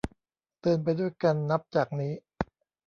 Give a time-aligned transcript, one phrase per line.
[0.61, 2.13] เดินไปด้วยกันนับจากนี้